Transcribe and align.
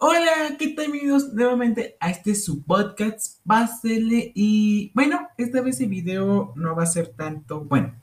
Hola, 0.00 0.56
¿qué 0.60 0.68
tal 0.68 0.92
bienvenidos 0.92 1.34
nuevamente 1.34 1.96
a 1.98 2.08
este 2.10 2.36
su 2.36 2.62
podcast? 2.62 3.44
Pásele 3.44 4.30
y 4.32 4.92
bueno, 4.94 5.26
esta 5.36 5.60
vez 5.60 5.80
el 5.80 5.88
video 5.88 6.52
no 6.54 6.76
va 6.76 6.84
a 6.84 6.86
ser 6.86 7.08
tanto, 7.08 7.64
bueno, 7.64 7.96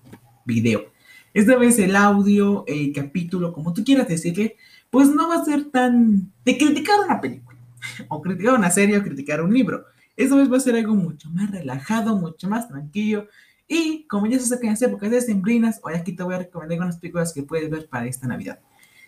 video. 0.43 0.91
Esta 1.33 1.55
vez 1.55 1.79
el 1.79 1.95
audio, 1.95 2.65
el 2.67 2.91
capítulo, 2.91 3.53
como 3.53 3.71
tú 3.71 3.85
quieras 3.85 4.09
decirle, 4.09 4.57
pues 4.89 5.07
no 5.07 5.29
va 5.29 5.35
a 5.35 5.45
ser 5.45 5.71
tan 5.71 6.33
de 6.43 6.57
criticar 6.57 6.99
una 6.99 7.21
película, 7.21 7.57
o 8.09 8.21
criticar 8.21 8.55
una 8.55 8.71
serie, 8.71 8.97
o 8.97 9.01
criticar 9.01 9.41
un 9.41 9.53
libro. 9.53 9.85
Esta 10.17 10.35
vez 10.35 10.51
va 10.51 10.57
a 10.57 10.59
ser 10.59 10.75
algo 10.75 10.95
mucho 10.95 11.29
más 11.29 11.49
relajado, 11.49 12.17
mucho 12.17 12.49
más 12.49 12.67
tranquilo. 12.67 13.29
Y 13.69 14.05
como 14.07 14.27
ya 14.27 14.37
se 14.37 14.43
acercan 14.43 14.71
las 14.71 14.81
épocas 14.81 15.11
de 15.11 15.21
sembrinas, 15.21 15.79
hoy 15.81 15.93
aquí 15.93 16.11
te 16.11 16.23
voy 16.23 16.35
a 16.35 16.39
recomendar 16.39 16.73
algunas 16.73 16.97
películas 16.97 17.31
que 17.31 17.43
puedes 17.43 17.69
ver 17.69 17.87
para 17.87 18.05
esta 18.05 18.27
Navidad. 18.27 18.59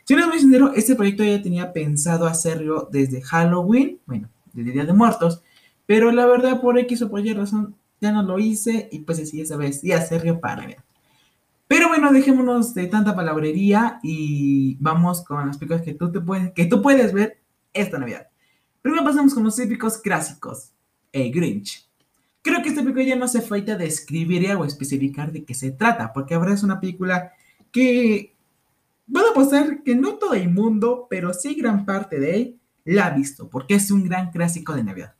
Si 0.07 0.15
no 0.15 0.21
es 0.21 0.27
muy 0.27 0.39
sincero, 0.39 0.71
este 0.73 0.95
proyecto 0.95 1.25
ya 1.25 1.41
tenía 1.41 1.73
pensado 1.73 2.27
hacerlo 2.27 2.87
desde 2.89 3.21
Halloween, 3.21 3.99
bueno, 4.05 4.29
desde 4.53 4.71
Día 4.71 4.85
de 4.85 4.93
Muertos, 4.93 5.41
pero 5.85 6.13
la 6.13 6.25
verdad 6.25 6.61
por 6.61 6.79
X 6.79 7.01
o 7.01 7.09
por 7.09 7.25
Y 7.25 7.33
razón 7.33 7.75
ya 7.99 8.13
no 8.13 8.23
lo 8.23 8.39
hice 8.39 8.87
y 8.89 8.99
pues 8.99 9.17
decidí 9.17 9.41
esa 9.41 9.57
vez 9.57 9.83
y 9.83 9.91
hacerlo 9.91 10.39
para 10.39 10.61
Navidad. 10.61 10.85
Pero 11.67 11.89
bueno, 11.89 12.13
dejémonos 12.13 12.73
de 12.73 12.87
tanta 12.87 13.17
palabrería 13.17 13.99
y 14.01 14.77
vamos 14.79 15.25
con 15.25 15.45
las 15.45 15.57
películas 15.57 15.81
que 15.81 15.93
tú, 15.93 16.09
te 16.09 16.21
puedes, 16.21 16.53
que 16.53 16.67
tú 16.67 16.81
puedes 16.81 17.11
ver 17.11 17.41
esta 17.73 17.99
Navidad. 17.99 18.27
Primero 18.81 19.03
pasamos 19.03 19.33
con 19.33 19.43
los 19.43 19.57
típicos 19.57 19.97
clásicos. 19.97 20.71
El 21.11 21.33
Grinch. 21.33 21.85
Creo 22.41 22.61
que 22.61 22.69
esta 22.69 22.81
película 22.81 23.03
ya 23.03 23.17
no 23.17 23.27
se 23.27 23.41
falta 23.41 23.75
describir 23.75 24.49
o 24.55 24.63
especificar 24.63 25.33
de 25.33 25.43
qué 25.43 25.53
se 25.53 25.71
trata, 25.71 26.13
porque 26.13 26.33
ahora 26.35 26.53
es 26.53 26.63
una 26.63 26.79
película 26.79 27.33
que 27.73 28.36
puedo 29.11 29.31
apostar 29.31 29.83
que 29.83 29.95
no 29.95 30.15
todo 30.15 30.33
el 30.33 30.49
mundo, 30.49 31.07
pero 31.09 31.33
sí 31.33 31.55
gran 31.55 31.85
parte 31.85 32.19
de 32.19 32.35
él 32.35 32.59
la 32.85 33.07
ha 33.07 33.09
visto, 33.11 33.49
porque 33.49 33.75
es 33.75 33.91
un 33.91 34.03
gran 34.03 34.31
clásico 34.31 34.73
de 34.73 34.83
Navidad. 34.83 35.15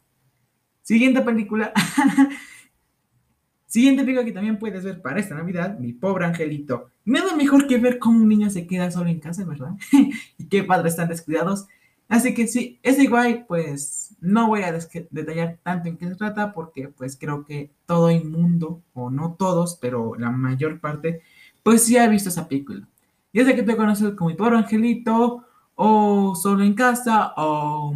Siguiente 0.82 1.22
película. 1.22 1.74
Siguiente 3.66 4.04
película 4.04 4.26
que 4.26 4.32
también 4.32 4.58
puedes 4.58 4.86
ver 4.86 5.02
para 5.02 5.20
esta 5.20 5.36
Navidad, 5.36 5.78
Mi 5.78 5.92
pobre 5.92 6.26
angelito. 6.26 6.90
Nada 7.04 7.36
mejor 7.36 7.68
que 7.68 7.78
ver 7.78 8.00
cómo 8.00 8.22
un 8.22 8.30
niño 8.30 8.50
se 8.50 8.66
queda 8.66 8.90
solo 8.90 9.10
en 9.10 9.20
casa, 9.20 9.44
¿verdad? 9.44 9.72
y 10.38 10.46
qué 10.46 10.64
padres 10.64 10.94
están 10.94 11.10
descuidados. 11.10 11.68
Así 12.08 12.34
que 12.34 12.48
sí, 12.48 12.80
es 12.84 12.98
igual, 13.00 13.46
pues 13.48 14.16
no 14.22 14.48
voy 14.48 14.62
a 14.62 14.72
detallar 14.72 15.60
tanto 15.62 15.90
en 15.90 15.98
qué 15.98 16.08
se 16.08 16.16
trata 16.16 16.54
porque 16.54 16.88
pues 16.88 17.18
creo 17.20 17.44
que 17.44 17.74
todo 17.86 18.10
el 18.10 18.24
mundo, 18.24 18.82
o 18.94 19.10
no 19.10 19.36
todos, 19.38 19.78
pero 19.82 20.16
la 20.16 20.32
mayor 20.32 20.80
parte, 20.80 21.22
pues 21.64 21.84
sí 21.84 21.98
ha 21.98 22.08
visto 22.08 22.30
esa 22.30 22.48
película. 22.48 22.88
Sé 23.34 23.56
que 23.56 23.64
te 23.64 23.78
conoces 23.78 24.16
como 24.16 24.30
mi 24.30 24.36
pobre 24.36 24.58
angelito, 24.58 25.46
o 25.76 26.34
solo 26.36 26.64
en 26.64 26.74
casa, 26.74 27.34
o 27.38 27.96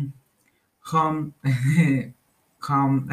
home, 0.91 1.31
home, 2.69 3.05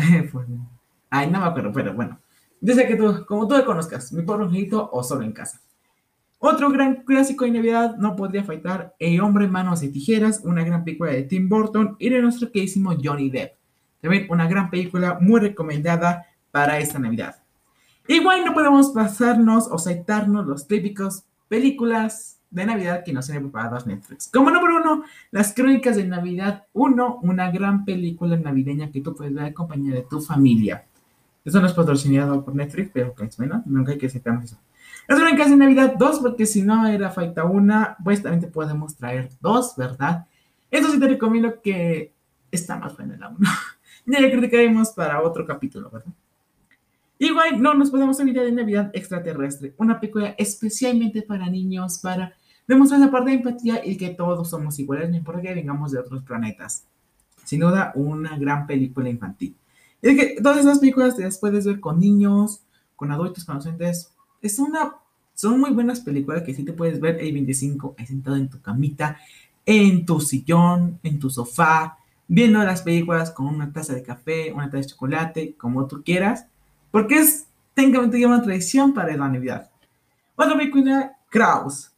ay, 1.11 1.31
no 1.31 1.41
me 1.41 1.47
acuerdo, 1.47 1.73
pero 1.73 1.95
bueno. 1.95 2.19
Sé 2.63 2.87
que 2.87 2.97
tú, 2.97 3.25
como 3.27 3.47
tú 3.47 3.57
lo 3.57 3.65
conozcas, 3.65 4.13
mi 4.13 4.23
pobre 4.23 4.45
angelito 4.45 4.91
o 4.93 5.03
solo 5.03 5.23
en 5.23 5.33
casa. 5.33 5.61
Otro 6.41 6.71
gran 6.71 7.03
clásico 7.03 7.45
de 7.45 7.51
Navidad 7.51 7.97
no 7.97 8.15
podría 8.15 8.45
faltar 8.45 8.95
El 9.01 9.21
hombre 9.21 9.49
manos 9.49 9.81
de 9.81 9.89
tijeras, 9.89 10.43
una 10.45 10.63
gran 10.63 10.85
película 10.85 11.11
de 11.11 11.25
Tim 11.25 11.49
Burton 11.49 11.97
y 11.99 12.11
de 12.11 12.23
nuestro 12.23 12.53
queridísimo 12.53 12.95
Johnny 13.03 13.29
Depp. 13.29 13.57
También 14.01 14.27
una 14.31 14.47
gran 14.47 14.71
película 14.71 15.19
muy 15.21 15.41
recomendada 15.41 16.27
para 16.53 16.79
esta 16.79 17.01
Navidad. 17.01 17.43
Igual 18.07 18.45
no 18.45 18.55
podemos 18.55 18.91
pasarnos 18.91 19.69
o 19.71 19.79
saltarnos 19.79 20.47
los 20.47 20.69
típicos 20.69 21.25
películas 21.49 22.39
de 22.51 22.65
Navidad 22.65 23.05
que 23.05 23.13
nos 23.13 23.27
tiene 23.27 23.41
preparados 23.41 23.87
Netflix. 23.87 24.29
Como 24.33 24.51
número 24.51 24.77
uno, 24.77 25.05
Las 25.31 25.53
Crónicas 25.53 25.97
de 25.97 26.05
Navidad 26.05 26.67
1, 26.73 27.21
una 27.23 27.51
gran 27.51 27.85
película 27.85 28.37
navideña 28.37 28.91
que 28.91 29.01
tú 29.01 29.15
puedes 29.15 29.35
ver 29.35 29.45
acompañada 29.45 29.97
de 29.97 30.03
tu 30.03 30.21
familia. 30.21 30.87
Eso 31.45 31.61
no 31.61 31.67
es 31.67 31.73
patrocinado 31.73 32.45
por 32.45 32.55
Netflix, 32.55 32.91
pero 32.93 33.15
pues 33.15 33.37
bueno, 33.37 33.63
nunca 33.67 33.93
hay 33.93 33.99
que 33.99 34.07
aceptar 34.07 34.41
eso. 34.43 34.59
Las 35.07 35.19
Crónicas 35.19 35.51
de 35.51 35.57
Navidad 35.57 35.95
2, 35.99 36.21
porque 36.21 36.47
si 36.47 36.63
no 36.63 36.87
era 36.87 37.11
falta 37.11 37.45
una, 37.45 37.97
pues 38.03 38.23
también 38.23 38.41
te 38.41 38.49
podemos 38.49 38.97
traer 38.97 39.31
dos, 39.41 39.75
¿verdad? 39.77 40.27
Eso 40.71 40.91
sí 40.91 41.01
te 41.01 41.09
recomiendo 41.09 41.61
que 41.63 42.15
está 42.51 42.79
más 42.79 42.97
buena 42.97 43.17
la 43.17 43.29
1. 43.29 43.39
ya 44.07 44.21
la 44.21 44.31
criticaremos 44.31 44.91
para 44.91 45.23
otro 45.23 45.47
capítulo, 45.47 45.91
¿verdad? 45.91 46.13
Igual 47.19 47.61
no 47.61 47.75
nos 47.75 47.91
podemos 47.91 48.21
olvidar 48.21 48.45
de 48.45 48.53
Navidad 48.53 48.91
Extraterrestre, 48.95 49.75
una 49.77 49.99
película 49.99 50.35
especialmente 50.39 51.23
para 51.23 51.51
niños, 51.51 51.99
para 51.99 52.35
demostrar 52.67 53.01
esa 53.01 53.11
parte 53.11 53.31
de 53.31 53.37
empatía 53.37 53.85
y 53.85 53.97
que 53.97 54.11
todos 54.11 54.51
somos 54.51 54.79
iguales, 54.79 55.11
no 55.11 55.17
importa 55.17 55.43
que 55.43 55.55
vengamos 55.55 55.91
de 55.91 55.99
otros 55.99 56.23
planetas. 56.23 56.85
Sin 57.45 57.61
duda, 57.61 57.93
una 57.97 58.39
gran 58.39 58.67
película 58.67 59.09
infantil. 59.09 59.57
Y 60.01 60.17
que 60.17 60.41
todas 60.41 60.59
esas 60.59 60.79
películas 60.79 61.17
te 61.17 61.25
las 61.25 61.39
puedes 61.39 61.67
ver 61.67 61.81
con 61.81 61.99
niños, 61.99 62.63
con 62.95 63.11
adultos, 63.11 63.45
con 63.45 63.57
docentes. 63.57 64.13
Es 64.41 64.61
una, 64.61 64.95
son 65.35 65.59
muy 65.59 65.71
buenas 65.71 66.01
películas 66.01 66.43
que 66.43 66.55
sí 66.55 66.63
te 66.63 66.73
puedes 66.73 67.01
ver 67.01 67.19
el 67.21 67.33
25 67.33 67.97
ahí 67.99 68.07
sentado 68.07 68.37
en 68.37 68.49
tu 68.49 68.61
camita, 68.61 69.19
en 69.67 70.07
tu 70.07 70.21
sillón, 70.21 71.01
en 71.03 71.19
tu 71.19 71.31
sofá, 71.31 71.99
viendo 72.29 72.63
las 72.63 72.83
películas 72.83 73.33
con 73.33 73.47
una 73.47 73.73
taza 73.73 73.95
de 73.95 74.05
café, 74.05 74.53
una 74.53 74.67
taza 74.67 74.83
de 74.83 74.87
chocolate, 74.87 75.55
como 75.57 75.89
tú 75.89 76.05
quieras 76.05 76.47
porque 76.91 77.19
es 77.19 77.47
técnicamente 77.75 78.25
una 78.27 78.43
tradición 78.43 78.93
para 78.93 79.17
la 79.17 79.29
Navidad. 79.29 79.71
Otra 80.35 80.57
película, 80.57 81.17
Kraus. 81.29 81.93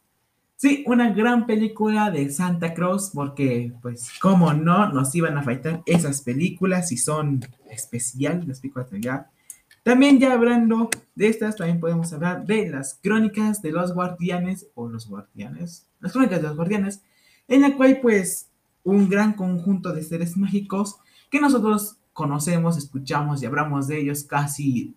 Sí, 0.56 0.84
una 0.86 1.10
gran 1.10 1.46
película 1.46 2.10
de 2.10 2.28
Santa 2.30 2.74
Claus, 2.74 3.10
porque, 3.14 3.72
pues, 3.80 4.10
como 4.20 4.52
no, 4.52 4.92
nos 4.92 5.14
iban 5.14 5.38
a 5.38 5.42
faltar 5.42 5.82
esas 5.86 6.20
películas 6.20 6.92
y 6.92 6.98
son 6.98 7.40
especiales 7.70 8.46
las 8.46 8.60
películas 8.60 8.90
de 8.90 8.98
Navidad. 8.98 9.26
También 9.82 10.18
ya 10.18 10.34
hablando 10.34 10.90
de 11.14 11.28
estas, 11.28 11.56
también 11.56 11.80
podemos 11.80 12.12
hablar 12.12 12.44
de 12.44 12.68
las 12.68 12.98
crónicas 13.02 13.62
de 13.62 13.72
los 13.72 13.94
guardianes, 13.94 14.66
o 14.74 14.86
los 14.86 15.08
guardianes, 15.08 15.86
las 15.98 16.12
crónicas 16.12 16.42
de 16.42 16.48
los 16.48 16.56
guardianes, 16.56 17.02
en 17.48 17.62
la 17.62 17.74
cual, 17.74 17.98
pues, 18.02 18.50
un 18.84 19.08
gran 19.08 19.32
conjunto 19.32 19.94
de 19.94 20.02
seres 20.02 20.36
mágicos 20.36 20.96
que 21.30 21.40
nosotros 21.40 21.96
conocemos, 22.12 22.76
escuchamos 22.76 23.42
y 23.42 23.46
hablamos 23.46 23.88
de 23.88 24.00
ellos 24.00 24.24
casi 24.24 24.94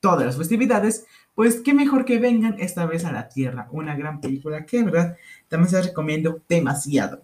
todas 0.00 0.26
las 0.26 0.36
festividades, 0.36 1.06
pues 1.34 1.60
qué 1.60 1.72
mejor 1.72 2.04
que 2.04 2.18
vengan 2.18 2.56
esta 2.58 2.86
vez 2.86 3.04
a 3.04 3.12
la 3.12 3.28
Tierra, 3.28 3.68
una 3.70 3.94
gran 3.94 4.20
película 4.20 4.66
que, 4.66 4.82
verdad, 4.82 5.16
también 5.48 5.70
se 5.70 5.80
recomiendo 5.80 6.42
demasiado. 6.48 7.22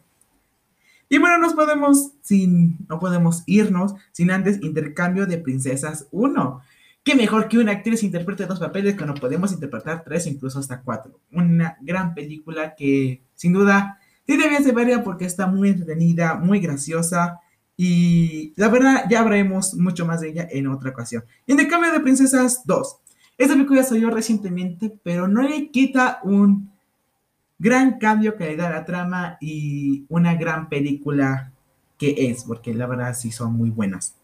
Y 1.09 1.19
bueno, 1.19 1.39
nos 1.39 1.55
podemos, 1.55 2.13
sin, 2.23 2.79
no 2.89 2.99
podemos 2.99 3.43
irnos 3.47 3.95
sin 4.13 4.31
antes 4.31 4.63
intercambio 4.63 5.27
de 5.27 5.39
princesas 5.39 6.07
1. 6.11 6.61
Qué 7.03 7.15
mejor 7.15 7.49
que 7.49 7.59
una 7.59 7.73
actriz 7.73 8.03
interprete 8.03 8.47
dos 8.47 8.61
papeles 8.61 8.95
que 8.95 9.07
no 9.07 9.15
podemos 9.15 9.53
interpretar 9.53 10.05
tres, 10.05 10.27
incluso 10.27 10.59
hasta 10.59 10.83
cuatro. 10.83 11.19
Una 11.33 11.79
gran 11.81 12.15
película 12.15 12.75
que, 12.75 13.23
sin 13.35 13.55
duda, 13.55 13.99
sí 14.27 14.37
debía 14.37 14.61
ser 14.61 14.75
verla 14.75 15.03
porque 15.03 15.25
está 15.25 15.47
muy 15.47 15.71
entretenida, 15.71 16.35
muy 16.35 16.61
graciosa 16.61 17.41
y 17.81 18.53
la 18.57 18.69
verdad, 18.69 19.05
ya 19.09 19.21
hablaremos 19.21 19.75
mucho 19.75 20.05
más 20.05 20.21
de 20.21 20.31
ella 20.31 20.49
en 20.51 20.67
otra 20.67 20.91
ocasión. 20.91 21.25
En 21.47 21.61
el 21.61 21.69
cambio 21.69 21.93
de 21.93 22.01
Princesas 22.01 22.63
2. 22.65 22.97
Esta 23.39 23.55
película 23.55 23.85
salió 23.85 24.11
recientemente, 24.11 24.99
pero 25.05 25.29
no 25.29 25.43
le 25.43 25.71
quita 25.71 26.19
un 26.25 26.73
gran 27.57 28.01
cambio 28.01 28.37
que 28.37 28.47
le 28.47 28.57
da 28.57 28.69
la 28.69 28.85
trama 28.85 29.39
y 29.41 30.05
una 30.09 30.35
gran 30.35 30.69
película 30.69 31.53
que 31.97 32.31
es, 32.31 32.43
porque 32.43 32.75
la 32.75 32.89
verdad 32.89 33.15
sí 33.15 33.31
son 33.31 33.53
muy 33.53 33.71
buenas. 33.71 34.17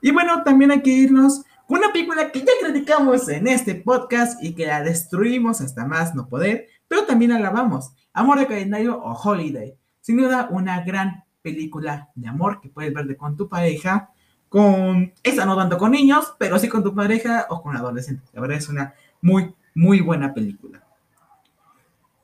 Y 0.00 0.12
bueno, 0.12 0.44
también 0.44 0.70
hay 0.70 0.80
que 0.80 0.90
irnos 0.90 1.42
con 1.66 1.78
una 1.78 1.92
película 1.92 2.30
que 2.30 2.38
ya 2.38 2.52
criticamos 2.62 3.28
en 3.28 3.48
este 3.48 3.74
podcast 3.74 4.40
y 4.44 4.54
que 4.54 4.66
la 4.66 4.84
destruimos 4.84 5.60
hasta 5.60 5.84
más 5.86 6.14
no 6.14 6.28
poder, 6.28 6.68
pero 6.86 7.04
también 7.04 7.32
alabamos. 7.32 7.90
Amor 8.12 8.38
de 8.38 8.46
calendario 8.46 8.96
o 8.96 9.12
Holiday. 9.12 9.74
Sin 10.02 10.18
duda, 10.18 10.46
una 10.52 10.84
gran 10.84 11.24
película 11.42 12.10
de 12.14 12.28
amor 12.28 12.60
que 12.60 12.68
puedes 12.68 12.92
ver 12.92 13.16
con 13.16 13.36
tu 13.36 13.48
pareja, 13.48 14.10
con, 14.48 15.12
esa 15.22 15.46
no 15.46 15.56
tanto 15.56 15.78
con 15.78 15.92
niños, 15.92 16.34
pero 16.38 16.58
sí 16.58 16.68
con 16.68 16.82
tu 16.82 16.94
pareja 16.94 17.46
o 17.50 17.62
con 17.62 17.76
adolescentes. 17.76 18.28
La 18.32 18.40
verdad 18.40 18.58
es 18.58 18.68
una 18.68 18.94
muy, 19.22 19.54
muy 19.74 20.00
buena 20.00 20.34
película. 20.34 20.82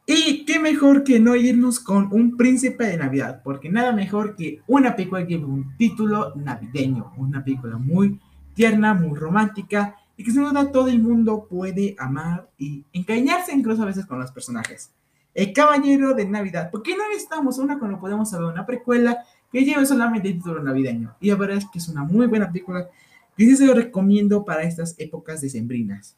Y 0.09 0.45
qué 0.45 0.61
mejor 0.61 1.03
que 1.03 1.19
no 1.19 1.35
irnos 1.35 1.81
con 1.81 2.13
un 2.13 2.37
príncipe 2.37 2.85
de 2.85 2.97
Navidad, 2.97 3.41
porque 3.43 3.69
nada 3.69 3.91
mejor 3.93 4.37
que 4.37 4.63
una 4.69 4.95
película 4.95 5.27
que 5.27 5.35
lleve 5.35 5.47
un 5.47 5.77
título 5.77 6.33
navideño, 6.37 7.13
una 7.17 7.43
película 7.43 7.77
muy 7.77 8.21
tierna, 8.55 8.95
muy 8.95 9.19
romántica 9.19 9.97
y 10.17 10.23
que 10.23 10.31
sin 10.31 10.45
duda 10.45 10.71
todo 10.71 10.89
el 10.89 11.01
mundo 11.01 11.47
puede 11.51 11.97
amar 11.99 12.49
y 12.57 12.85
encariñarse 12.93 13.53
incluso 13.53 13.83
a 13.83 13.87
veces 13.87 14.07
con 14.07 14.21
los 14.21 14.31
personajes. 14.31 14.93
El 15.37 15.53
Caballero 15.53 16.15
de 16.15 16.25
Navidad. 16.25 16.71
¿Por 16.71 16.83
qué 16.83 16.97
no 16.97 17.07
necesitamos 17.09 17.59
una 17.59 17.79
cuando 17.79 18.01
podemos 18.01 18.31
saber 18.31 18.47
una 18.47 18.65
precuela 18.65 19.23
que 19.53 19.65
lleve 19.65 19.85
solamente 19.85 20.29
el 20.29 20.35
título 20.35 20.63
navideño? 20.63 21.15
Y 21.21 21.29
la 21.29 21.37
verdad 21.37 21.59
es 21.59 21.67
que 21.67 21.79
es 21.79 21.89
una 21.89 22.05
muy 22.05 22.27
buena 22.27 22.51
película 22.51 22.89
que 23.37 23.45
sí 23.45 23.55
se 23.55 23.67
lo 23.67 23.75
recomiendo 23.75 24.47
para 24.47 24.63
estas 24.63 24.95
épocas 24.99 25.43
decembrinas. 25.43 26.17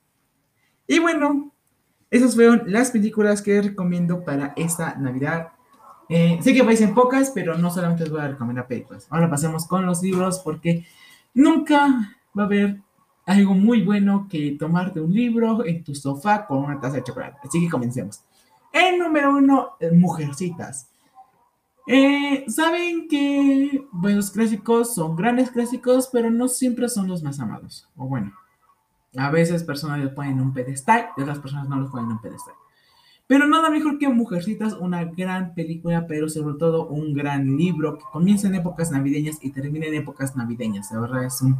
Y 0.86 1.00
bueno, 1.00 1.52
esas 2.12 2.36
fueron 2.36 2.62
las 2.66 2.92
películas 2.92 3.42
que 3.42 3.60
recomiendo 3.60 4.24
para 4.24 4.52
esta 4.56 4.94
Navidad. 4.94 5.48
Eh, 6.08 6.38
sé 6.40 6.54
que 6.54 6.62
parecen 6.62 6.94
pocas, 6.94 7.32
pero 7.34 7.58
no 7.58 7.72
solamente 7.72 8.04
les 8.04 8.12
voy 8.12 8.20
a 8.20 8.28
recomendar 8.28 8.68
películas. 8.68 9.08
Ahora 9.10 9.28
pasemos 9.28 9.66
con 9.66 9.84
los 9.84 10.00
libros 10.00 10.38
porque 10.44 10.86
nunca 11.34 12.14
va 12.38 12.44
a 12.44 12.46
haber 12.46 12.80
algo 13.26 13.54
muy 13.54 13.82
bueno 13.82 14.28
que 14.30 14.56
tomarte 14.56 15.00
un 15.00 15.12
libro 15.12 15.66
en 15.66 15.82
tu 15.82 15.92
sofá 15.96 16.46
con 16.46 16.58
una 16.58 16.80
taza 16.80 16.98
de 16.98 17.02
chocolate. 17.02 17.36
Así 17.42 17.60
que 17.60 17.68
comencemos. 17.68 18.22
El 18.72 18.98
número 18.98 19.36
uno, 19.36 19.76
Mujercitas. 19.92 20.90
Eh, 21.86 22.44
Saben 22.48 23.08
que 23.08 23.86
buenos 23.92 24.30
clásicos 24.30 24.94
son 24.94 25.16
grandes 25.16 25.50
clásicos, 25.50 26.08
pero 26.12 26.30
no 26.30 26.48
siempre 26.48 26.88
son 26.88 27.08
los 27.08 27.22
más 27.22 27.40
amados. 27.40 27.88
O 27.96 28.06
bueno, 28.06 28.32
a 29.16 29.30
veces 29.30 29.64
personas 29.64 30.00
los 30.00 30.12
ponen 30.12 30.32
en 30.32 30.40
un 30.40 30.52
pedestal 30.52 31.08
y 31.16 31.22
otras 31.22 31.38
personas 31.38 31.68
no 31.68 31.76
los 31.76 31.90
ponen 31.90 32.06
en 32.06 32.12
un 32.12 32.20
pedestal. 32.20 32.54
Pero 33.26 33.46
nada 33.46 33.68
mejor 33.68 33.98
que 33.98 34.08
Mujercitas, 34.08 34.72
una 34.74 35.04
gran 35.04 35.54
película, 35.54 36.06
pero 36.06 36.28
sobre 36.28 36.58
todo 36.58 36.88
un 36.88 37.12
gran 37.12 37.56
libro 37.56 37.98
que 37.98 38.04
comienza 38.10 38.48
en 38.48 38.54
épocas 38.54 38.90
navideñas 38.90 39.38
y 39.42 39.50
termina 39.50 39.86
en 39.86 39.94
épocas 39.94 40.34
navideñas. 40.34 40.90
La 40.92 41.00
verdad 41.00 41.24
es 41.24 41.42
un 41.42 41.58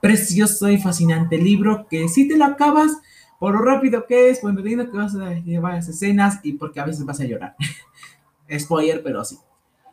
precioso 0.00 0.68
y 0.68 0.78
fascinante 0.78 1.38
libro 1.38 1.86
que 1.88 2.08
si 2.08 2.28
te 2.28 2.36
lo 2.36 2.44
acabas, 2.44 2.92
por 3.38 3.54
lo 3.54 3.60
rápido 3.60 4.06
que 4.06 4.30
es, 4.30 4.40
por 4.40 4.54
lo 4.54 4.62
que 4.62 4.96
vas 4.96 5.14
a 5.14 5.34
llevar 5.34 5.74
las 5.74 5.88
escenas 5.88 6.40
y 6.42 6.54
porque 6.54 6.80
a 6.80 6.84
veces 6.86 7.04
vas 7.04 7.20
a 7.20 7.24
llorar. 7.24 7.56
Spoiler, 8.58 9.02
pero 9.02 9.24
sí. 9.24 9.38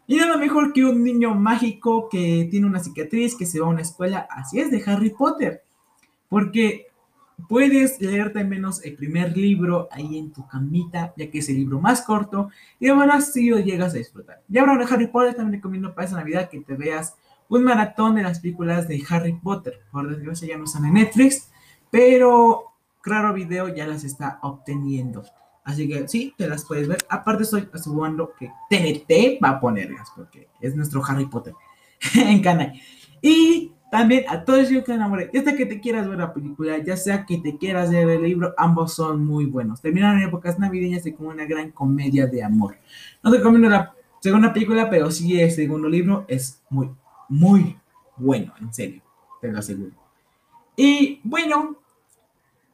Y 0.06 0.18
nada 0.18 0.38
mejor 0.38 0.74
que 0.74 0.84
un 0.84 1.04
niño 1.04 1.34
mágico 1.34 2.10
que 2.10 2.48
tiene 2.52 2.68
una 2.68 2.80
cicatriz, 2.80 3.36
que 3.36 3.46
se 3.46 3.60
va 3.60 3.68
a 3.68 3.70
una 3.70 3.82
escuela, 3.82 4.28
así 4.30 4.60
es, 4.60 4.70
de 4.70 4.84
Harry 4.86 5.12
Potter. 5.12 5.64
Porque 6.28 6.88
Puedes 7.48 8.00
leerte 8.00 8.40
al 8.40 8.48
menos 8.48 8.84
el 8.86 8.96
primer 8.96 9.36
libro 9.36 9.90
ahí 9.92 10.18
en 10.18 10.32
tu 10.32 10.48
camita, 10.48 11.14
ya 11.18 11.30
que 11.30 11.40
es 11.40 11.50
el 11.50 11.56
libro 11.56 11.80
más 11.80 12.02
corto, 12.02 12.50
y 12.80 12.88
ahora 12.88 13.20
sí 13.22 13.50
lo 13.50 13.60
llegas 13.60 13.94
a 13.94 13.98
disfrutar. 13.98 14.42
Y 14.50 14.58
ahora 14.58 14.78
de 14.78 14.86
Harry 14.86 15.08
Potter 15.08 15.36
también 15.36 15.60
recomiendo 15.60 15.94
para 15.94 16.06
esta 16.06 16.18
Navidad 16.18 16.50
que 16.50 16.62
te 16.62 16.76
veas 16.76 17.16
un 17.50 17.64
maratón 17.64 18.16
de 18.16 18.24
las 18.24 18.40
películas 18.40 18.88
de 18.88 19.04
Harry 19.10 19.34
Potter. 19.34 19.82
Por 19.92 20.10
desgracia 20.10 20.48
ya 20.48 20.58
no 20.58 20.66
están 20.66 20.86
en 20.86 20.94
Netflix, 20.94 21.50
pero 21.92 22.73
Claro 23.04 23.34
Video 23.34 23.68
ya 23.68 23.86
las 23.86 24.06
está 24.06 24.40
obteniendo. 24.42 25.26
Así 25.66 25.90
que 25.90 26.08
sí, 26.08 26.34
te 26.38 26.48
las 26.48 26.64
puedes 26.64 26.88
ver. 26.88 27.00
Aparte 27.10 27.44
estoy 27.44 27.68
asegurando 27.74 28.32
que 28.40 28.50
TNT 28.70 29.44
va 29.44 29.50
a 29.50 29.60
ponerlas, 29.60 30.10
porque 30.16 30.48
es 30.62 30.74
nuestro 30.74 31.04
Harry 31.06 31.26
Potter 31.26 31.54
en 32.16 32.42
canal. 32.42 32.74
Y 33.22 33.74
también 33.92 34.24
a 34.30 34.46
todos 34.46 34.72
los 34.72 34.84
que 34.86 34.94
enamoren, 34.94 35.30
ya 35.34 35.44
sea 35.44 35.56
que 35.56 35.66
te 35.66 35.82
quieras 35.82 36.08
ver 36.08 36.18
la 36.18 36.34
película, 36.34 36.78
ya 36.78 36.96
sea 36.96 37.26
que 37.26 37.40
te 37.40 37.58
quieras 37.58 37.90
leer 37.90 38.10
el 38.10 38.24
libro, 38.24 38.54
ambos 38.58 38.94
son 38.94 39.26
muy 39.26 39.46
buenos. 39.48 39.82
Terminaron 39.82 40.20
en 40.20 40.30
épocas 40.30 40.58
navideñas 40.58 41.06
y 41.06 41.12
como 41.12 41.30
una 41.30 41.46
gran 41.46 41.72
comedia 41.72 42.26
de 42.26 42.42
amor. 42.42 42.78
No 43.22 43.32
te 43.32 43.38
recomiendo 43.38 43.68
la 43.68 43.94
segunda 44.22 44.54
película, 44.54 44.90
pero 44.90 45.12
sí 45.12 45.42
el 45.42 45.52
segundo 45.52 45.90
libro 45.90 46.24
es 46.30 46.64
muy, 46.70 46.90
muy 47.28 47.78
bueno, 48.16 48.54
en 48.62 48.74
serio, 48.74 49.02
te 49.42 49.52
lo 49.52 49.60
aseguro. 49.60 49.92
Y 50.78 51.20
bueno, 51.24 51.83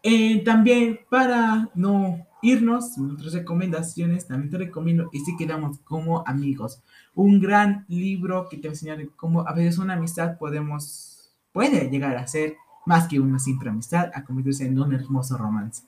eh, 0.04 0.44
también 0.44 1.00
para 1.10 1.69
no 1.75 2.25
irnos 2.42 2.98
otras 2.98 3.34
recomendaciones, 3.34 4.28
también 4.28 4.50
te 4.50 4.57
recomiendo 4.57 5.10
y 5.12 5.19
si 5.19 5.36
quedamos 5.36 5.80
como 5.80 6.24
amigos. 6.25 6.81
Un 7.13 7.40
gran 7.40 7.86
libro 7.88 8.48
que 8.50 8.57
te 8.57 8.68
va 8.68 8.72
a 8.72 8.75
enseñar 8.75 9.10
cómo 9.16 9.48
a 9.48 9.54
veces 9.54 9.78
una 9.78 9.94
amistad 9.94 10.38
podemos 10.38 11.31
puede 11.51 11.90
llegar 11.90 12.16
a 12.16 12.28
ser 12.28 12.56
más 12.86 13.07
que 13.07 13.19
una 13.19 13.40
simple 13.40 13.69
amistad, 13.69 14.12
a 14.13 14.24
convertirse 14.24 14.66
en 14.66 14.80
un 14.80 14.94
hermoso 14.94 15.38
romance. 15.38 15.84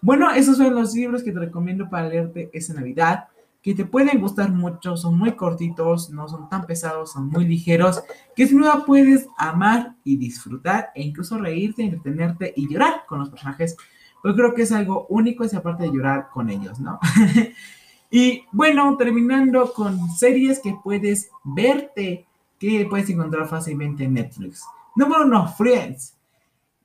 Bueno, 0.00 0.30
esos 0.30 0.56
son 0.56 0.74
los 0.74 0.94
libros 0.94 1.22
que 1.22 1.32
te 1.32 1.40
recomiendo 1.40 1.90
para 1.90 2.08
leerte 2.08 2.50
esa 2.52 2.74
Navidad, 2.74 3.28
que 3.62 3.74
te 3.74 3.84
pueden 3.84 4.20
gustar 4.20 4.52
mucho, 4.52 4.96
son 4.96 5.18
muy 5.18 5.32
cortitos, 5.32 6.10
no 6.10 6.28
son 6.28 6.48
tan 6.48 6.66
pesados, 6.66 7.12
son 7.12 7.28
muy 7.28 7.46
ligeros, 7.46 8.02
que 8.36 8.46
sin 8.46 8.60
duda 8.60 8.84
puedes 8.86 9.26
amar 9.36 9.96
y 10.04 10.16
disfrutar 10.16 10.90
e 10.94 11.02
incluso 11.02 11.38
reírte, 11.38 11.82
entretenerte 11.82 12.52
y 12.56 12.68
llorar 12.68 13.04
con 13.06 13.18
los 13.18 13.30
personajes. 13.30 13.76
Yo 14.24 14.34
creo 14.34 14.54
que 14.54 14.62
es 14.62 14.72
algo 14.72 15.06
único 15.08 15.44
esa 15.44 15.62
parte 15.62 15.84
de 15.84 15.92
llorar 15.92 16.28
con 16.32 16.50
ellos, 16.50 16.78
¿no? 16.78 16.98
y 18.10 18.44
bueno, 18.52 18.96
terminando 18.96 19.72
con 19.72 20.08
series 20.10 20.60
que 20.60 20.76
puedes 20.82 21.30
verte, 21.44 22.26
que 22.58 22.86
puedes 22.88 23.10
encontrar 23.10 23.48
fácilmente 23.48 24.04
en 24.04 24.14
Netflix. 24.14 24.64
Número 24.94 25.24
uno, 25.24 25.48
Friends. 25.48 26.16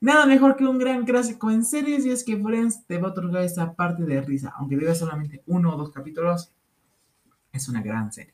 Nada 0.01 0.25
mejor 0.25 0.57
que 0.57 0.65
un 0.65 0.77
gran 0.77 1.05
clásico 1.05 1.49
en 1.49 1.63
series 1.63 2.05
y 2.05 2.09
es 2.09 2.23
que 2.25 2.35
Friends 2.35 2.85
te 2.85 2.97
va 2.97 3.07
a 3.07 3.11
otorgar 3.11 3.43
esa 3.43 3.73
parte 3.73 4.03
de 4.03 4.21
risa, 4.21 4.53
aunque 4.57 4.75
veas 4.75 4.99
solamente 4.99 5.41
uno 5.47 5.73
o 5.73 5.77
dos 5.77 5.91
capítulos, 5.91 6.51
es 7.53 7.69
una 7.69 7.81
gran 7.81 8.11
serie. 8.11 8.33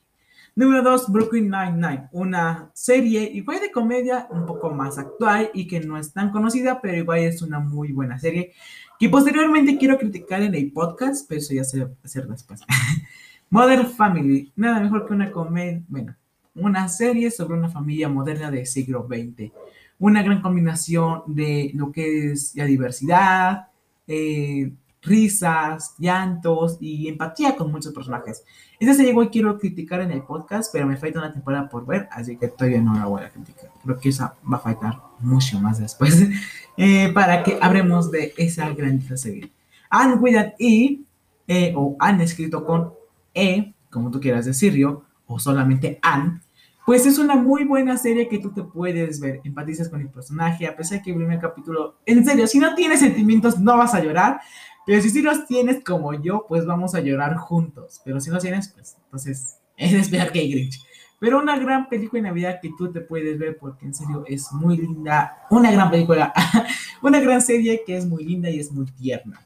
Número 0.56 0.82
dos, 0.82 1.12
Brooklyn 1.12 1.52
Nine-Nine, 1.52 2.10
una 2.12 2.72
serie 2.74 3.30
igual 3.34 3.60
de 3.60 3.72
comedia 3.72 4.28
un 4.32 4.46
poco 4.48 4.72
más 4.72 4.98
actual 4.98 5.52
y 5.54 5.68
que 5.68 5.80
no 5.80 5.98
es 5.98 6.12
tan 6.12 6.32
conocida, 6.32 6.82
pero 6.82 6.98
igual 6.98 7.20
es 7.20 7.42
una 7.44 7.60
muy 7.60 7.92
buena 7.92 8.18
serie 8.18 8.54
que 9.00 9.10
posteriormente 9.10 9.78
quiero 9.78 9.98
criticar 9.98 10.42
en 10.42 10.56
el 10.56 10.72
podcast, 10.72 11.28
pero 11.30 11.40
eso 11.40 11.54
ya 11.54 11.64
se 11.64 11.84
va 11.84 11.92
a 11.92 12.06
hacer 12.06 12.28
después. 12.28 12.62
Modern 13.52 13.88
Family, 13.92 14.52
nada 14.56 14.80
mejor 14.80 15.08
que 15.08 15.14
una 15.14 15.32
comedia, 15.32 15.84
bueno, 15.88 16.16
una 16.56 16.88
serie 16.90 17.30
sobre 17.30 17.58
una 17.58 17.70
familia 17.70 18.10
moderna 18.10 18.50
del 18.50 18.66
siglo 18.66 19.08
XX 19.08 19.52
una 20.00 20.24
gran 20.24 20.42
combinación 20.42 21.24
de 21.28 21.72
lo 21.76 21.92
que 21.92 22.32
es 22.32 22.56
la 22.56 22.66
diversidad, 22.66 23.68
eh, 24.08 24.72
risas, 25.02 25.96
llantos 25.98 26.78
y 26.80 27.08
empatía 27.08 27.56
con 27.56 27.72
muchos 27.72 27.94
personajes. 27.94 28.44
Esa 28.80 28.94
serie 28.94 29.12
igual 29.12 29.30
quiero 29.30 29.58
criticar 29.58 30.02
en 30.02 30.12
el 30.12 30.24
podcast, 30.24 30.72
pero 30.72 30.86
me 30.86 30.98
falta 30.98 31.20
una 31.20 31.34
temporada 31.34 31.70
por 31.70 31.86
ver, 31.86 32.08
así 32.12 32.38
que 32.38 32.48
todavía 32.48 32.82
no 32.82 32.94
la 32.94 33.06
voy 33.06 33.24
a 33.24 33.30
criticar. 33.30 33.72
Creo 33.84 34.00
que 34.00 34.10
esa 34.10 34.36
va 34.52 34.58
a 34.58 34.62
faltar 34.62 35.02
mucho 35.20 35.60
más 35.60 35.80
después 35.80 36.28
eh, 36.78 37.12
para 37.14 37.44
que 37.44 37.58
hablemos 37.62 38.12
de 38.12 38.34
esa 38.38 38.70
gran 38.72 39.02
serie. 39.18 39.52
Anne 39.90 40.16
William 40.16 40.52
E, 40.60 41.02
eh, 41.48 41.74
o 41.76 41.96
Anne 42.00 42.24
escrito 42.24 42.64
con 42.66 42.94
E, 43.34 43.74
como 43.90 44.12
tú 44.12 44.20
quieras 44.20 44.46
decirlo, 44.46 45.06
o 45.26 45.40
solamente 45.40 46.00
Anne, 46.02 46.42
pues 46.90 47.06
es 47.06 47.20
una 47.20 47.36
muy 47.36 47.66
buena 47.66 47.98
serie 47.98 48.28
que 48.28 48.40
tú 48.40 48.52
te 48.52 48.64
puedes 48.64 49.20
ver, 49.20 49.42
empatizas 49.44 49.90
con 49.90 50.02
el 50.02 50.10
personaje, 50.10 50.66
a 50.66 50.76
pesar 50.76 50.98
de 50.98 51.04
que 51.04 51.12
el 51.12 51.18
primer 51.18 51.38
capítulo, 51.38 52.00
en 52.04 52.26
serio, 52.26 52.48
si 52.48 52.58
no 52.58 52.74
tienes 52.74 53.02
sentimientos 53.02 53.60
no 53.60 53.78
vas 53.78 53.94
a 53.94 54.04
llorar, 54.04 54.40
pero 54.88 55.00
si 55.00 55.12
sí 55.12 55.22
los 55.22 55.46
tienes 55.46 55.84
como 55.84 56.16
yo, 56.16 56.48
pues 56.50 56.66
vamos 56.66 56.96
a 56.96 57.00
llorar 57.00 57.38
juntos, 57.38 58.02
pero 58.04 58.20
si 58.20 58.32
no 58.32 58.40
tienes, 58.40 58.70
pues 58.70 58.98
entonces 59.04 59.60
es 59.78 59.94
esperar 59.94 60.32
que 60.32 60.40
hay 60.40 60.52
Grinch. 60.52 60.84
Pero 61.20 61.38
una 61.38 61.60
gran 61.60 61.90
película 61.90 62.24
de 62.24 62.30
Navidad 62.30 62.58
que 62.60 62.72
tú 62.76 62.92
te 62.92 63.02
puedes 63.02 63.38
ver 63.38 63.60
porque 63.60 63.86
en 63.86 63.94
serio 63.94 64.24
es 64.26 64.52
muy 64.52 64.76
linda, 64.78 65.46
una 65.52 65.72
gran 65.72 65.92
película, 65.92 66.34
una 67.04 67.20
gran 67.20 67.44
serie 67.44 67.84
que 67.86 67.98
es 67.98 68.08
muy 68.08 68.24
linda 68.24 68.50
y 68.50 68.58
es 68.60 68.72
muy 68.72 68.88
tierna. 68.88 69.46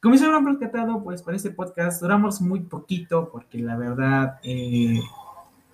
Como 0.00 0.16
se 0.16 0.24
habrán 0.24 0.46
percatado, 0.46 1.04
pues 1.04 1.20
para 1.20 1.36
este 1.36 1.50
podcast 1.50 2.00
duramos 2.00 2.40
muy 2.40 2.60
poquito 2.60 3.28
porque 3.30 3.58
la 3.58 3.76
verdad... 3.76 4.40
Eh, 4.42 4.98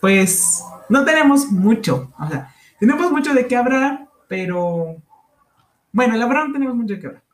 pues 0.00 0.64
no 0.88 1.04
tenemos 1.04 1.50
mucho. 1.50 2.12
O 2.18 2.28
sea, 2.28 2.54
tenemos 2.78 3.10
mucho 3.10 3.34
de 3.34 3.46
qué 3.46 3.56
hablar, 3.56 4.08
pero 4.28 4.96
bueno, 5.92 6.16
la 6.16 6.26
verdad 6.26 6.46
no 6.46 6.52
tenemos 6.52 6.76
mucho 6.76 6.94
de 6.94 7.00
qué 7.00 7.06
hablar. 7.06 7.24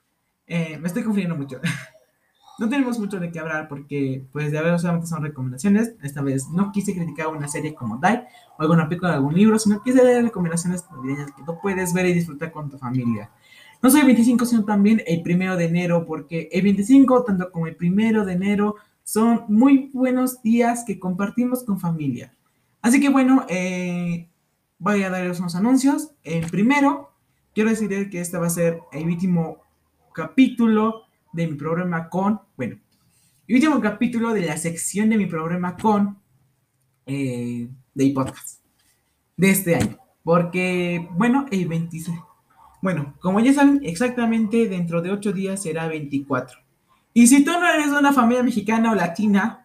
Eh, 0.46 0.78
me 0.78 0.88
estoy 0.88 1.02
confundiendo 1.02 1.36
mucho. 1.36 1.60
no 2.58 2.68
tenemos 2.68 2.98
mucho 2.98 3.18
de 3.18 3.30
qué 3.30 3.40
hablar 3.40 3.68
porque, 3.68 4.26
pues, 4.32 4.52
de 4.52 4.58
haber 4.58 4.78
solamente 4.78 5.06
son 5.06 5.22
recomendaciones. 5.22 5.94
Esta 6.02 6.22
vez 6.22 6.48
no 6.50 6.72
quise 6.72 6.94
criticar 6.94 7.28
una 7.28 7.48
serie 7.48 7.74
como 7.74 7.98
Die 7.98 8.24
o 8.56 8.62
alguna 8.62 8.88
película 8.88 9.10
de 9.10 9.16
algún 9.16 9.34
libro, 9.34 9.58
sino 9.58 9.82
quise 9.82 10.04
dar 10.04 10.22
recomendaciones 10.22 10.84
navideñas 10.90 11.32
que 11.32 11.42
tú 11.44 11.58
puedes 11.60 11.92
ver 11.92 12.06
y 12.06 12.14
disfrutar 12.14 12.52
con 12.52 12.70
tu 12.70 12.78
familia. 12.78 13.30
No 13.82 13.90
soy 13.90 14.00
el 14.00 14.06
25, 14.06 14.46
sino 14.46 14.64
también 14.64 15.02
el 15.06 15.22
primero 15.22 15.56
de 15.56 15.66
enero, 15.66 16.06
porque 16.06 16.48
el 16.52 16.62
25, 16.62 17.24
tanto 17.24 17.50
como 17.50 17.66
el 17.66 17.76
primero 17.76 18.24
de 18.24 18.32
enero, 18.32 18.76
son 19.02 19.44
muy 19.48 19.90
buenos 19.92 20.40
días 20.40 20.84
que 20.86 20.98
compartimos 20.98 21.64
con 21.64 21.78
familia. 21.78 22.32
Así 22.84 23.00
que 23.00 23.08
bueno, 23.08 23.46
eh, 23.48 24.28
voy 24.78 25.02
a 25.04 25.08
darles 25.08 25.40
unos 25.40 25.54
anuncios. 25.54 26.10
El 26.22 26.44
primero, 26.50 27.14
quiero 27.54 27.70
decir 27.70 28.10
que 28.10 28.20
este 28.20 28.36
va 28.36 28.46
a 28.46 28.50
ser 28.50 28.82
el 28.92 29.06
último 29.06 29.62
capítulo 30.12 31.04
de 31.32 31.46
mi 31.46 31.54
programa 31.54 32.10
con, 32.10 32.42
bueno, 32.58 32.78
el 33.48 33.54
último 33.54 33.80
capítulo 33.80 34.34
de 34.34 34.42
la 34.42 34.58
sección 34.58 35.08
de 35.08 35.16
mi 35.16 35.24
programa 35.24 35.78
con 35.78 36.18
eh, 37.06 37.70
de 37.94 38.10
podcast 38.10 38.60
de 39.38 39.48
este 39.48 39.76
año. 39.76 39.96
Porque, 40.22 41.08
bueno, 41.12 41.46
el 41.50 41.66
26. 41.66 42.18
Bueno, 42.82 43.14
como 43.18 43.40
ya 43.40 43.54
saben, 43.54 43.80
exactamente 43.82 44.68
dentro 44.68 45.00
de 45.00 45.10
8 45.10 45.32
días 45.32 45.62
será 45.62 45.88
24. 45.88 46.58
Y 47.14 47.28
si 47.28 47.42
tú 47.46 47.52
no 47.52 47.66
eres 47.66 47.88
una 47.88 48.12
familia 48.12 48.42
mexicana 48.42 48.92
o 48.92 48.94
latina, 48.94 49.63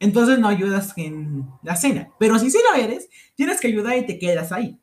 entonces 0.00 0.38
no 0.38 0.48
ayudas 0.48 0.92
en 0.96 1.48
la 1.62 1.76
cena. 1.76 2.10
Pero 2.18 2.38
si 2.38 2.50
sí 2.50 2.58
lo 2.70 2.80
eres, 2.80 3.08
tienes 3.34 3.60
que 3.60 3.68
ayudar 3.68 3.96
y 3.96 4.06
te 4.06 4.18
quedas 4.18 4.52
ahí. 4.52 4.78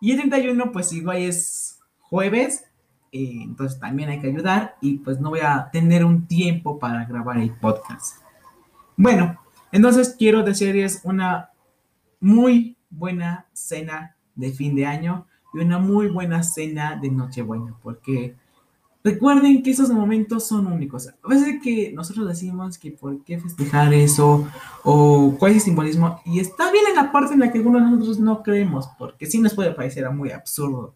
Y 0.00 0.12
el 0.12 0.18
31, 0.18 0.72
pues 0.72 0.92
igual 0.92 1.18
es 1.18 1.80
jueves, 2.00 2.64
eh, 3.12 3.40
entonces 3.42 3.78
también 3.80 4.10
hay 4.10 4.20
que 4.20 4.28
ayudar 4.28 4.76
y 4.80 4.98
pues 4.98 5.18
no 5.20 5.30
voy 5.30 5.40
a 5.40 5.68
tener 5.72 6.04
un 6.04 6.26
tiempo 6.26 6.78
para 6.78 7.04
grabar 7.04 7.38
el 7.38 7.54
podcast. 7.54 8.22
Bueno, 8.96 9.38
Entonces 9.70 10.14
quiero 10.18 10.42
desearles 10.42 11.00
una 11.04 11.50
muy 12.20 12.76
buena 12.90 13.46
cena 13.52 14.16
de 14.34 14.50
fin 14.50 14.74
de 14.74 14.86
año 14.86 15.26
y 15.52 15.58
una 15.58 15.78
muy 15.78 16.08
buena 16.08 16.42
cena 16.42 16.96
de 16.96 17.10
Nochebuena, 17.10 17.76
porque 17.82 18.34
recuerden 19.04 19.62
que 19.62 19.70
esos 19.70 19.90
momentos 19.90 20.46
son 20.46 20.66
únicos. 20.66 21.08
A 21.08 21.28
veces 21.28 21.60
que 21.62 21.92
nosotros 21.92 22.28
decimos 22.28 22.78
que 22.78 22.90
por 22.90 23.22
qué 23.24 23.38
festejar 23.38 23.94
eso 23.94 24.46
o 24.82 25.36
cuál 25.38 25.52
es 25.52 25.58
el 25.58 25.62
simbolismo, 25.64 26.20
y 26.24 26.40
está 26.40 26.70
bien 26.72 26.84
en 26.88 26.96
la 26.96 27.12
parte 27.12 27.34
en 27.34 27.40
la 27.40 27.50
que 27.50 27.58
algunos 27.58 27.82
de 27.82 27.90
nosotros 27.90 28.20
no 28.20 28.42
creemos, 28.42 28.88
porque 28.98 29.26
sí 29.26 29.38
nos 29.38 29.54
puede 29.54 29.72
parecer 29.72 30.08
muy 30.10 30.30
absurdo. 30.30 30.94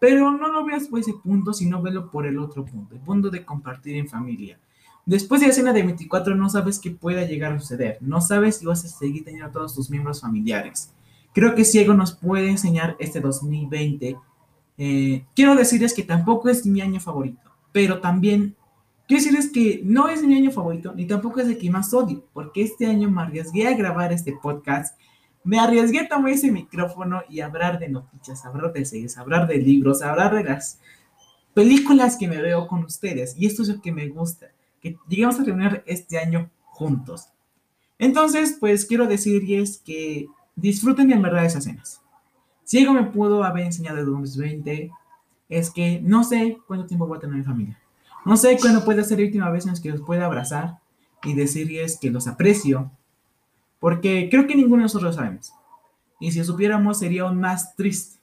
Pero 0.00 0.32
no 0.32 0.48
lo 0.48 0.64
veas 0.64 0.88
por 0.88 1.00
ese 1.00 1.14
punto, 1.14 1.52
sino 1.52 1.80
velo 1.80 2.10
por 2.10 2.26
el 2.26 2.38
otro 2.38 2.64
punto, 2.64 2.94
el 2.94 3.00
punto 3.00 3.30
de 3.30 3.44
compartir 3.44 3.96
en 3.96 4.08
familia. 4.08 4.58
Después 5.06 5.40
de 5.40 5.48
la 5.48 5.52
cena 5.52 5.72
de 5.72 5.82
24 5.82 6.34
no 6.34 6.48
sabes 6.48 6.78
qué 6.78 6.90
pueda 6.90 7.24
llegar 7.24 7.52
a 7.52 7.60
suceder, 7.60 7.98
no 8.00 8.22
sabes 8.22 8.56
si 8.56 8.66
vas 8.66 8.84
a 8.84 8.88
seguir 8.88 9.24
teniendo 9.24 9.48
a 9.48 9.52
todos 9.52 9.74
tus 9.74 9.90
miembros 9.90 10.22
familiares. 10.22 10.92
Creo 11.34 11.54
que 11.54 11.64
si 11.64 11.78
algo 11.78 11.94
nos 11.94 12.12
puede 12.12 12.48
enseñar 12.48 12.96
este 12.98 13.20
2020, 13.20 14.16
eh, 14.78 15.24
quiero 15.34 15.54
decirles 15.54 15.94
que 15.94 16.02
tampoco 16.02 16.48
es 16.48 16.66
mi 16.66 16.80
año 16.80 17.00
favorito, 17.00 17.50
pero 17.72 18.00
también 18.00 18.56
quiero 19.06 19.22
decirles 19.22 19.50
que 19.50 19.80
no 19.84 20.08
es 20.08 20.22
mi 20.22 20.34
año 20.36 20.50
favorito, 20.50 20.92
ni 20.94 21.06
tampoco 21.06 21.40
es 21.40 21.48
el 21.48 21.58
que 21.58 21.70
más 21.70 21.92
odio, 21.94 22.24
porque 22.32 22.62
este 22.62 22.86
año 22.86 23.10
me 23.10 23.22
arriesgué 23.22 23.66
a 23.68 23.76
grabar 23.76 24.12
este 24.12 24.32
podcast, 24.32 24.98
me 25.44 25.58
arriesgué 25.58 26.00
a 26.00 26.08
tomar 26.08 26.32
ese 26.32 26.50
micrófono 26.50 27.22
y 27.28 27.40
hablar 27.40 27.78
de 27.78 27.88
noticias, 27.88 28.44
hablar 28.44 28.72
de 28.72 28.84
series, 28.84 29.18
hablar 29.18 29.46
de 29.46 29.58
libros, 29.58 30.02
hablar 30.02 30.34
de 30.34 30.44
las 30.44 30.80
películas 31.52 32.16
que 32.16 32.28
me 32.28 32.40
veo 32.40 32.66
con 32.66 32.84
ustedes, 32.84 33.34
y 33.36 33.46
esto 33.46 33.62
es 33.62 33.68
lo 33.68 33.80
que 33.80 33.92
me 33.92 34.08
gusta 34.08 34.48
que 34.84 34.98
lleguemos 35.08 35.40
a 35.40 35.44
terminar 35.44 35.82
este 35.86 36.18
año 36.18 36.50
juntos. 36.66 37.28
Entonces, 37.98 38.58
pues 38.60 38.84
quiero 38.84 39.06
decirles 39.06 39.80
que 39.82 40.26
disfruten 40.56 41.10
en 41.10 41.22
verdad 41.22 41.46
esas 41.46 41.64
cenas. 41.64 42.02
Si 42.74 42.80
algo 42.80 42.92
me 42.92 43.04
pudo 43.04 43.44
haber 43.44 43.66
enseñado 43.66 43.98
de 43.98 44.04
2020 44.04 44.90
es 45.48 45.70
que 45.70 46.00
no 46.02 46.24
sé 46.24 46.58
cuánto 46.66 46.86
tiempo 46.86 47.06
voy 47.06 47.18
a 47.18 47.20
tener 47.20 47.36
en 47.36 47.44
familia. 47.44 47.78
No 48.26 48.36
sé 48.36 48.58
cuándo 48.60 48.84
puede 48.84 49.04
ser 49.04 49.20
la 49.20 49.26
última 49.26 49.48
vez 49.48 49.64
en 49.64 49.74
la 49.74 49.80
que 49.80 49.90
los 49.90 50.00
pueda 50.00 50.26
abrazar 50.26 50.78
y 51.22 51.34
decirles 51.34 51.96
que 52.00 52.10
los 52.10 52.26
aprecio, 52.26 52.90
porque 53.78 54.26
creo 54.28 54.48
que 54.48 54.56
ninguno 54.56 54.78
de 54.78 54.82
nosotros 54.86 55.14
lo 55.14 55.22
sabemos. 55.22 55.52
Y 56.18 56.32
si 56.32 56.42
supiéramos 56.42 56.98
sería 56.98 57.22
aún 57.22 57.38
más 57.38 57.76
triste. 57.76 58.18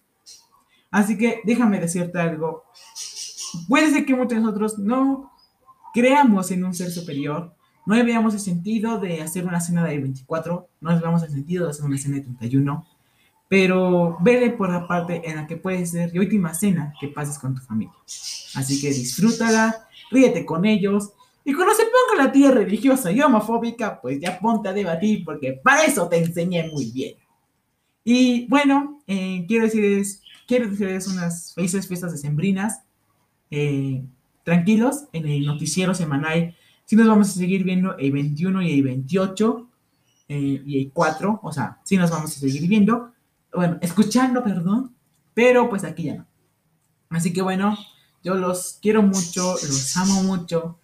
Así 0.89 1.17
que 1.17 1.39
déjame 1.45 1.79
decirte 1.79 2.19
algo. 2.19 2.65
Puede 3.69 3.89
ser 3.89 4.05
que 4.05 4.15
muchos 4.15 4.37
de 4.37 4.41
nosotros 4.41 4.77
no 4.77 5.31
creamos 5.93 6.51
en 6.51 6.65
un 6.65 6.73
ser 6.73 6.91
superior, 6.91 7.55
no 7.85 7.95
veamos 7.95 8.33
el 8.33 8.41
sentido 8.41 8.99
de 8.99 9.21
hacer 9.21 9.45
una 9.45 9.61
cena 9.61 9.85
de 9.85 9.97
24, 9.97 10.67
no 10.81 10.99
veamos 10.99 11.23
el 11.23 11.29
sentido 11.29 11.63
de 11.63 11.71
hacer 11.71 11.85
una 11.85 11.97
cena 11.97 12.17
de 12.17 12.23
31, 12.23 12.85
pero 13.51 14.15
vele 14.21 14.51
por 14.51 14.71
la 14.71 14.87
parte 14.87 15.29
en 15.29 15.35
la 15.35 15.45
que 15.45 15.57
puede 15.57 15.85
ser 15.85 16.09
la 16.13 16.21
última 16.21 16.53
cena 16.53 16.93
que 16.97 17.09
pases 17.09 17.37
con 17.37 17.53
tu 17.53 17.61
familia. 17.61 17.93
Así 18.55 18.79
que 18.79 18.87
disfrútala, 18.87 19.89
ríete 20.09 20.45
con 20.45 20.63
ellos, 20.63 21.11
y 21.43 21.53
cuando 21.53 21.73
se 21.73 21.83
ponga 21.83 22.23
la 22.23 22.31
tía 22.31 22.51
religiosa 22.51 23.11
y 23.11 23.19
homofóbica, 23.19 23.99
pues 23.99 24.21
ya 24.21 24.39
ponte 24.39 24.69
a 24.69 24.73
debatir, 24.73 25.25
porque 25.25 25.59
para 25.61 25.83
eso 25.83 26.07
te 26.07 26.19
enseñé 26.19 26.69
muy 26.71 26.91
bien. 26.91 27.15
Y 28.05 28.47
bueno, 28.47 29.01
eh, 29.05 29.43
quiero 29.49 29.65
decirles, 29.65 30.21
quiero 30.47 30.69
decirles 30.69 31.07
unas 31.07 31.53
felices 31.53 31.89
fiestas 31.89 32.13
decembrinas. 32.13 32.83
Eh, 33.49 34.01
tranquilos, 34.45 35.07
en 35.11 35.27
el 35.27 35.45
noticiero 35.45 35.93
semanal 35.93 36.55
sí 36.85 36.95
nos 36.95 37.09
vamos 37.09 37.29
a 37.29 37.33
seguir 37.33 37.65
viendo 37.65 37.97
el 37.97 38.13
21 38.13 38.61
y 38.61 38.71
el 38.71 38.83
28 38.83 39.69
eh, 40.29 40.63
y 40.65 40.83
el 40.85 40.91
4, 40.93 41.41
o 41.43 41.51
sea, 41.51 41.79
sí 41.83 41.97
nos 41.97 42.11
vamos 42.11 42.31
a 42.37 42.39
seguir 42.39 42.65
viendo, 42.69 43.11
bueno, 43.53 43.77
escuchando, 43.81 44.43
perdón, 44.43 44.95
pero 45.33 45.69
pues 45.69 45.83
aquí 45.83 46.03
ya 46.03 46.15
no. 46.15 46.25
Así 47.09 47.33
que 47.33 47.41
bueno, 47.41 47.77
yo 48.23 48.35
los 48.35 48.79
quiero 48.81 49.01
mucho, 49.01 49.53
los 49.53 49.97
amo 49.97 50.23
mucho 50.23 50.79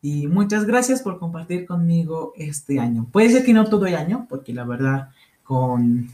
y 0.00 0.26
muchas 0.26 0.64
gracias 0.64 1.02
por 1.02 1.18
compartir 1.18 1.66
conmigo 1.66 2.32
este 2.36 2.78
año. 2.78 3.08
Puede 3.10 3.30
ser 3.30 3.44
que 3.44 3.52
no 3.52 3.64
todo 3.64 3.86
el 3.86 3.96
año, 3.96 4.26
porque 4.28 4.52
la 4.52 4.64
verdad, 4.64 5.10
con 5.42 6.08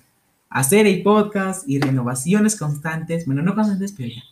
hacer 0.49 0.87
el 0.87 1.03
podcast 1.03 1.69
y 1.69 1.81
renovaciones 1.81 2.57
constantes, 2.57 3.27
bueno, 3.27 3.43
no 3.43 3.55
constantes, 3.55 3.93
pero 3.93 4.09
ya 4.09 4.23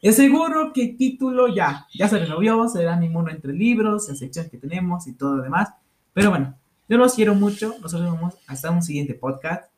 es 0.00 0.16
seguro 0.16 0.72
que 0.72 0.82
el 0.82 0.96
título 0.96 1.48
ya, 1.48 1.86
ya 1.92 2.08
se 2.08 2.18
renovió, 2.18 2.68
será 2.68 2.96
mi 2.96 3.08
mundo 3.08 3.30
entre 3.30 3.52
libros, 3.52 4.08
las 4.08 4.18
secciones 4.18 4.50
que 4.50 4.58
tenemos 4.58 5.06
y 5.08 5.14
todo 5.14 5.36
lo 5.36 5.42
demás. 5.42 5.70
Pero 6.12 6.30
bueno, 6.30 6.56
yo 6.88 6.98
los 6.98 7.14
quiero 7.14 7.34
mucho. 7.34 7.74
Nosotros 7.80 8.12
vamos 8.12 8.34
hasta 8.46 8.70
un 8.70 8.82
siguiente 8.82 9.14
podcast. 9.14 9.70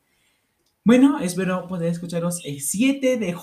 Bueno, 0.83 1.19
espero 1.19 1.67
poder 1.67 1.91
escucharos 1.91 2.41
el 2.43 2.59
7 2.59 3.17
de, 3.17 3.35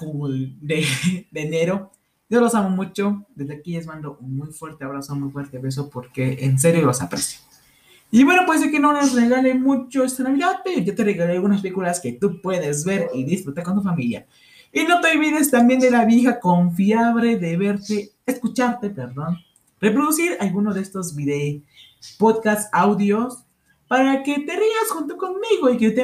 de, 0.61 0.87
de 1.30 1.40
enero. 1.40 1.92
Yo 2.28 2.40
los 2.40 2.54
amo 2.54 2.71
mucho. 2.71 3.26
Desde 3.35 3.54
aquí 3.54 3.75
les 3.75 3.87
mando 3.87 4.18
un 4.21 4.37
muy 4.37 4.52
fuerte 4.52 4.85
abrazo, 4.85 5.12
un 5.12 5.21
muy 5.21 5.30
fuerte 5.30 5.59
beso, 5.59 5.88
porque 5.88 6.38
en 6.40 6.59
serio 6.59 6.83
los 6.85 7.00
aprecio. 7.00 7.40
Y 8.11 8.25
bueno, 8.25 8.42
puede 8.45 8.61
ser 8.61 8.71
que 8.71 8.80
no 8.80 8.92
les 8.92 9.12
regale 9.12 9.54
mucho 9.54 10.02
esta 10.02 10.25
Navidad, 10.25 10.62
pero 10.64 10.80
yo 10.80 10.95
te 10.95 11.04
regalé 11.04 11.35
algunas 11.35 11.61
películas 11.61 12.00
que 12.00 12.12
tú 12.12 12.40
puedes 12.40 12.85
ver 12.85 13.09
y 13.14 13.23
disfrutar 13.23 13.64
con 13.64 13.76
tu 13.76 13.83
familia. 13.83 14.26
Y 14.73 14.85
no 14.85 15.00
te 15.00 15.12
olvides 15.12 15.50
también 15.50 15.78
de 15.78 15.90
la 15.90 16.04
vieja 16.04 16.40
confiable 16.40 17.38
de 17.38 17.57
verte, 17.57 18.11
escucharte, 18.26 18.90
perdón, 18.90 19.38
reproducir 19.80 20.37
alguno 20.40 20.75
de 20.75 20.80
estos 20.80 21.14
videos, 21.14 21.62
podcast, 22.18 22.68
audios, 22.73 23.45
para 23.88 24.23
que 24.23 24.40
te 24.40 24.52
rías 24.52 24.90
junto 24.90 25.16
conmigo 25.16 25.71
y, 25.71 25.78
que 25.78 25.95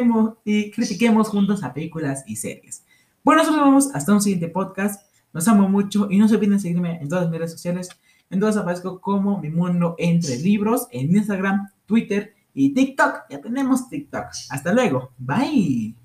y 0.44 0.70
critiquemos 0.70 1.28
juntos 1.28 1.62
a 1.62 1.72
películas 1.72 2.24
y 2.26 2.36
series. 2.36 2.84
Bueno, 3.22 3.42
nosotros 3.42 3.60
nos 3.60 3.70
vemos 3.70 3.94
hasta 3.94 4.12
un 4.12 4.20
siguiente 4.20 4.48
podcast. 4.48 5.02
Los 5.32 5.46
amo 5.48 5.68
mucho 5.68 6.08
y 6.10 6.18
no 6.18 6.28
se 6.28 6.36
olviden 6.36 6.60
seguirme 6.60 6.98
en 7.00 7.08
todas 7.08 7.28
mis 7.28 7.38
redes 7.38 7.52
sociales. 7.52 7.88
En 8.30 8.40
todas 8.40 8.56
aparezco 8.56 9.00
como 9.00 9.38
Mi 9.40 9.50
Mundo 9.50 9.94
Entre 9.98 10.38
Libros 10.38 10.88
en 10.90 11.14
Instagram, 11.14 11.68
Twitter 11.86 12.34
y 12.54 12.72
TikTok. 12.72 13.24
Ya 13.30 13.40
tenemos 13.40 13.88
TikTok. 13.88 14.26
Hasta 14.50 14.72
luego. 14.72 15.12
Bye. 15.18 16.03